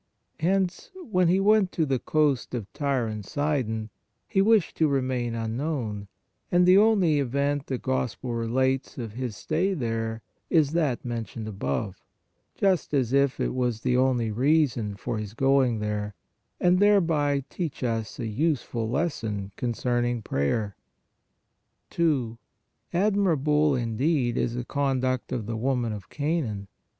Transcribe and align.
Hence, 0.39 0.89
when 1.11 1.27
He 1.27 1.39
went 1.39 1.71
to 1.73 1.85
the 1.85 1.99
coast 1.99 2.55
of 2.55 2.73
Tyre 2.73 3.05
and 3.05 3.23
Sidon, 3.23 3.91
He 4.27 4.41
wished 4.41 4.75
to 4.77 4.87
remain 4.87 5.35
un 5.35 5.55
known, 5.55 6.07
and 6.51 6.65
the 6.65 6.79
only 6.79 7.19
event 7.19 7.67
the 7.67 7.77
Gospel 7.77 8.33
relates 8.33 8.97
of 8.97 9.11
His 9.13 9.37
stay 9.37 9.75
there 9.75 10.23
is 10.49 10.71
that 10.71 11.05
mentioned 11.05 11.47
above, 11.47 12.03
just 12.55 12.95
as 12.95 13.13
if 13.13 13.39
it 13.39 13.53
was 13.53 13.81
the 13.81 13.95
only 13.95 14.31
reason 14.31 14.95
for 14.95 15.19
His 15.19 15.35
going 15.35 15.77
there, 15.77 16.15
and 16.59 16.79
thereby 16.79 17.43
teach 17.47 17.83
us 17.83 18.17
a 18.17 18.25
useful 18.25 18.89
lesson 18.89 19.51
concerning 19.55 20.23
prayer. 20.23 20.75
2. 21.91 22.39
Admirable, 22.91 23.75
indeed, 23.75 24.35
is 24.35 24.55
the 24.55 24.65
conduct 24.65 25.31
of 25.31 25.45
the 25.45 25.55
woman 25.57 25.93
of 25.93 26.09
Canaan! 26.09 26.67